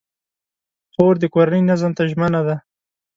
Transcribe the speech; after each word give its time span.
خور 0.93 1.13
د 1.19 1.25
کورنۍ 1.33 1.61
نظم 1.69 1.91
ته 1.97 2.03
ژمنه 2.11 2.41
ده. 2.47 2.55